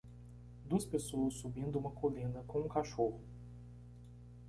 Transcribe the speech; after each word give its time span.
Duas 0.65 0.83
pessoas 0.83 1.35
subindo 1.35 1.77
uma 1.77 1.91
colina 1.91 2.43
com 2.47 2.61
um 2.61 2.67
cachorro. 2.67 3.21